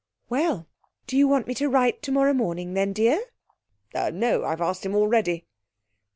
[0.29, 0.65] 'Well,
[1.05, 3.21] do you want me to write tomorrow morning then, dear?'
[3.95, 5.45] 'Er no I have asked him already.'